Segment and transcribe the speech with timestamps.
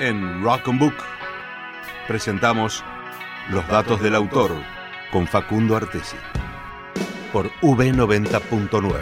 [0.00, 0.94] En Rock and Book
[2.06, 2.84] presentamos
[3.50, 4.52] Los datos del autor
[5.12, 6.16] con Facundo Artesi
[7.32, 8.92] por V90.9.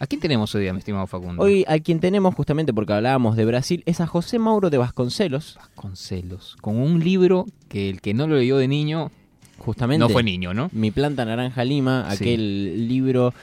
[0.00, 1.42] ¿A quién tenemos hoy día, mi estimado Facundo?
[1.42, 5.56] Hoy a quien tenemos, justamente porque hablábamos de Brasil, es a José Mauro de Vasconcelos.
[5.56, 9.10] Vasconcelos, con un libro que el que no lo leyó de niño
[9.58, 9.98] Justamente.
[10.00, 10.68] no fue niño, ¿no?
[10.72, 12.16] Mi planta naranja lima, Sí.
[12.24, 13.34] aquel libro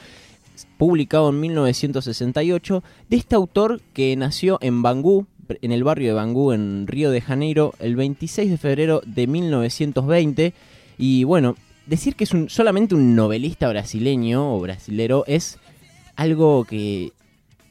[0.78, 5.26] publicado en 1968 de este autor que nació en Bangú,
[5.62, 10.54] en el barrio de Bangú, en Río de Janeiro, el 26 de febrero de 1920.
[10.98, 15.58] Y bueno, decir que es un, solamente un novelista brasileño o brasilero es
[16.16, 17.12] algo que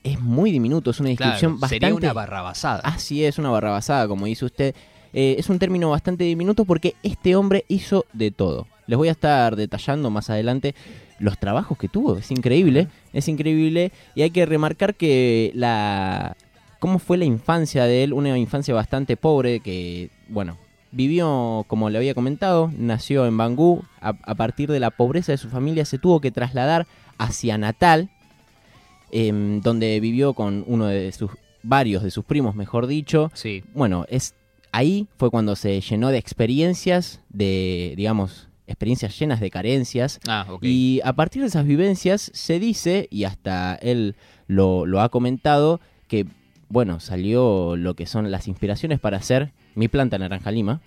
[0.03, 1.85] es muy diminuto, es una descripción Claro, bastante...
[1.87, 2.81] sería una barrabasada.
[2.83, 4.75] Así es, una barrabasada, como dice usted.
[5.13, 8.67] Eh, es un término bastante diminuto porque este hombre hizo de todo.
[8.85, 10.75] Les voy a estar detallando más adelante
[11.19, 12.17] los trabajos que tuvo.
[12.17, 13.91] Es increíble, es increíble.
[14.13, 16.35] Y hay que remarcar que la...
[16.85, 18.13] ¿Cómo fue la infancia de él?
[18.13, 20.59] Una infancia bastante pobre que, bueno,
[20.91, 23.83] vivió, como le había comentado, nació en Bangú.
[24.01, 26.85] A, a partir de la pobreza de su familia se tuvo que trasladar
[27.17, 28.11] hacia Natal,
[29.09, 31.31] em, donde vivió con uno de sus,
[31.63, 33.31] varios de sus primos, mejor dicho.
[33.33, 34.35] Sí, Bueno, es
[34.71, 40.19] ahí fue cuando se llenó de experiencias, de, digamos, experiencias llenas de carencias.
[40.27, 40.63] ah, ok.
[40.63, 45.81] Y a partir de esas vivencias se dice, y hasta él lo, lo ha comentado,
[46.07, 46.27] que,
[46.69, 50.81] bueno, salió lo que son las inspiraciones para hacer Mi planta naranja lima,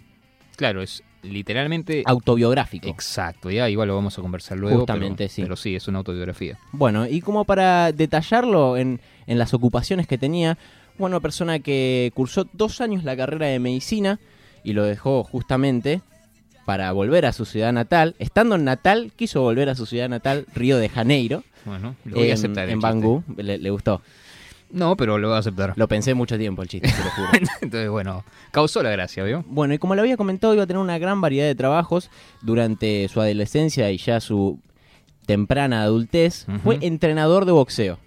[0.57, 2.03] Claro, es literalmente...
[2.05, 2.89] autobiográfico.
[2.89, 4.79] Exacto, ya igual lo vamos a conversar luego.
[4.81, 5.43] Justamente, pero, sí.
[5.43, 6.59] Pero sí, es una autobiografía.
[6.73, 10.59] Bueno, y como para detallarlo en, en las ocupaciones que tenía,
[10.99, 14.19] bueno, una persona que cursó dos años la carrera de medicina
[14.65, 16.01] y lo dejó justamente
[16.67, 18.17] para volver a su ciudad natal.
[18.19, 22.25] Estando en Natal, quiso volver a su ciudad natal, Río de Janeiro, Bueno, lo voy
[22.27, 22.69] en, a aceptar.
[22.69, 22.81] en.
[22.81, 23.23] Bangú.
[23.37, 24.03] Le, le gustó.
[24.71, 25.73] No, pero lo voy a aceptar.
[25.77, 27.29] Lo pensé mucho tiempo el chiste, te lo juro.
[27.63, 29.45] Entonces, bueno, causó la gracia, ¿vio?
[29.49, 32.11] Bueno, y como le había comentado, iba a tener una gran variedad de trabajos
[32.43, 34.59] durante su adolescencia y ya su
[35.27, 36.47] temprana adultez.
[36.63, 37.99] Fue entrenador de boxeo.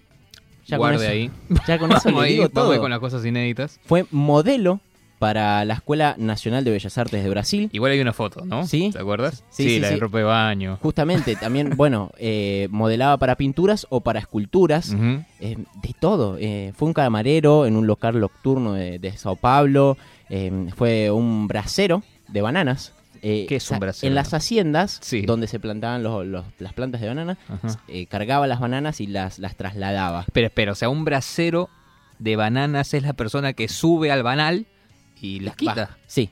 [0.66, 1.30] Ya con Guarde eso- ahí.
[1.66, 2.78] Ya con eso le digo ahí todo.
[2.80, 3.80] con las cosas inéditas.
[3.84, 4.80] Fue modelo
[5.22, 7.68] para la Escuela Nacional de Bellas Artes de Brasil.
[7.72, 8.66] Igual hay una foto, ¿no?
[8.66, 8.90] Sí.
[8.92, 9.44] ¿Te acuerdas?
[9.50, 9.94] Sí, sí, la sí.
[9.94, 10.78] de ropa de baño.
[10.82, 14.92] Justamente, también, bueno, eh, modelaba para pinturas o para esculturas,
[15.38, 16.38] eh, de todo.
[16.40, 19.96] Eh, fue un camarero en un local nocturno de, de Sao Paulo,
[20.28, 22.92] eh, fue un bracero de bananas.
[23.22, 24.08] ¿Qué es un bracero?
[24.08, 25.22] En las haciendas, Sí.
[25.22, 27.38] donde se plantaban los- los- las plantas de banana,
[28.08, 30.22] cargaba las bananas y las, las trasladaba.
[30.22, 31.70] Espera, espera, o sea, un bracero
[32.18, 34.66] de bananas es la persona que sube al banal
[35.22, 35.96] y las Va, quita.
[36.06, 36.28] sí,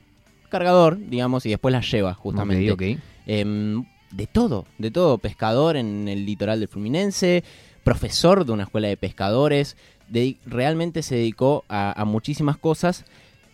[0.49, 2.99] cargador, digamos, y después las lleva, justamente.
[3.25, 5.17] Em, de todo, de todo.
[5.17, 7.43] Pescador en el litoral del Fluminense,
[7.83, 9.77] profesor de una escuela de pescadores.
[10.09, 13.05] de- realmente se dedicó a, a muchísimas cosas.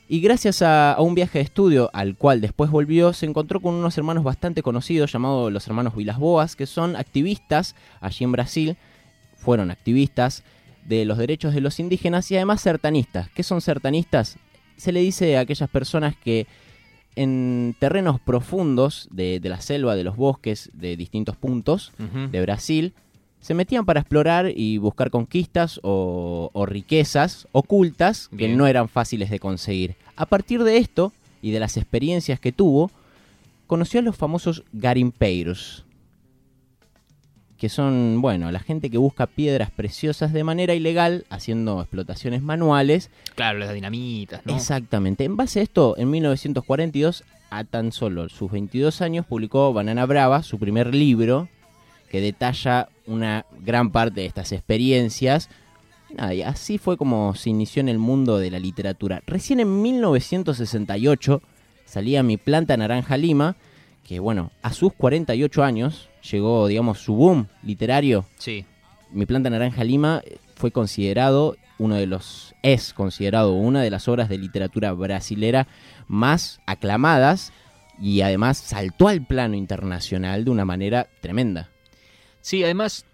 [0.09, 3.75] Y gracias a, a un viaje de estudio al cual después volvió, se encontró con
[3.75, 8.77] unos hermanos bastante conocidos llamados los hermanos Vilas Boas, que son activistas allí en Brasil.
[9.35, 10.43] Fueron activistas
[10.85, 13.29] de los derechos de los indígenas y además sertanistas.
[13.31, 14.37] ¿Qué son sertanistas?
[14.77, 16.47] Se le dice a aquellas personas que
[17.15, 22.93] en terrenos profundos de, de la selva, de los bosques, de distintos puntos de Brasil,
[23.39, 29.31] se metían para explorar y buscar conquistas o, o riquezas ocultas que no eran fáciles
[29.31, 29.95] de conseguir.
[30.15, 31.11] A partir de esto
[31.41, 32.91] y de las experiencias que tuvo,
[33.65, 35.85] conoció a los famosos garimpeiros,
[37.57, 43.09] que son, bueno, la gente que busca piedras preciosas de manera ilegal, haciendo explotaciones manuales
[43.35, 44.56] Claro, las dinamitas, ¿no?
[44.56, 45.23] Exactamente.
[45.23, 50.44] En base a esto, en 1942, a tan solo sus 22 años, publicó Banana Brava,
[50.44, 51.50] su primer libro,
[52.09, 55.50] que detalla una gran parte de estas experiencias.
[56.16, 59.22] Nada, y así fue como se inició en el mundo de la literatura.
[59.28, 61.41] Recién en 1968
[61.85, 63.56] salía Mi Planta Naranja Lima,
[64.07, 68.66] que bueno, a sus 48 años llegó, digamos, su boom literario Sí.
[69.12, 74.07] mi planta naranja lima eh, fue considerado uno de los es considerado una de las
[74.07, 75.68] obras de literatura brasilera
[76.07, 77.51] más aclamadas
[78.00, 81.69] y además saltó al plano internacional de una manera tremenda.
[82.42, 83.06] Sí, además,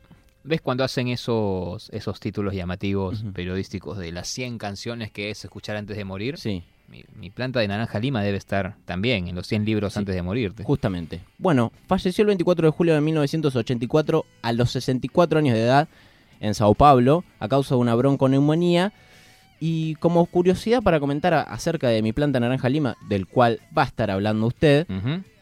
[0.44, 5.75] ¿ves cuando hacen esos, esos títulos llamativos periodísticos de las 100 canciones que es escuchar
[5.75, 6.38] antes de morir?
[6.38, 6.63] Sí,
[6.94, 10.00] Mi, mi planta de naranja lima debe estar también en los 100 libros Sí.
[10.00, 10.63] antes de morirte.
[10.63, 11.22] justamente.
[11.40, 15.88] Bueno, falleció el 24 de julio de 1984 a los 64 años de edad
[16.40, 18.94] en Sao Paulo a causa de una bronconeumonía.
[19.60, 23.86] Y como curiosidad para comentar acerca de mi planta naranja lima, del cual va a
[23.86, 24.86] estar hablando usted,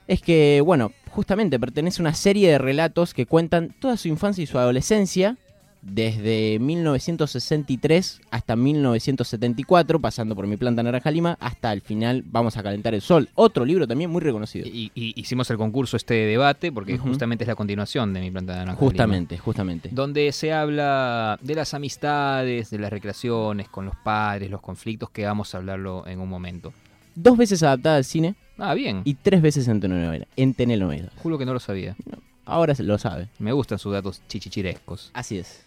[0.07, 4.43] es que, bueno, justamente pertenece a una serie de relatos que cuentan toda su infancia
[4.43, 5.37] y su adolescencia
[5.81, 12.63] desde 1963 hasta 1974, pasando por Mi planta naranja lima, hasta el final Vamos a
[12.63, 13.29] calentar el sol.
[13.35, 14.67] Otro libro también muy reconocido.
[14.67, 18.31] Y, y hicimos el concurso este de debate porque justamente es la continuación de Mi
[18.31, 18.71] planta naranja.
[18.73, 19.89] Lima, Justamente, justamente.
[19.91, 25.25] donde se habla de las amistades, de las recreaciones con los padres, los conflictos, que
[25.25, 26.73] vamos a hablarlo en un momento.
[27.15, 29.01] Dos veces adaptada al cine Ah, bien.
[29.03, 30.27] y tres veces en telenovela.
[30.37, 31.09] En telenovela.
[31.17, 31.95] Juro que no lo sabía.
[32.45, 33.27] Ahora lo sabe.
[33.39, 35.11] Me gustan sus datos chichichirescos.
[35.13, 35.65] Así es.